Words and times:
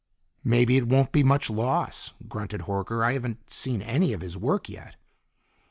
"Maybe 0.43 0.77
it 0.77 0.87
won't 0.87 1.11
be 1.11 1.21
much 1.21 1.47
loss," 1.47 2.13
grunted 2.27 2.61
Horker. 2.61 3.05
"I 3.05 3.13
haven't 3.13 3.51
seen 3.53 3.83
any 3.83 4.13
of 4.13 4.21
his 4.21 4.35
work 4.35 4.67
yet." 4.67 4.95